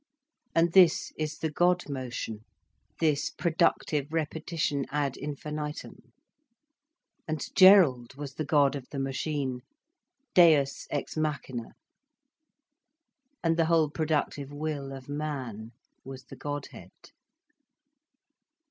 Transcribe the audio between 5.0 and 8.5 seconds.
infinitum. And Gerald was the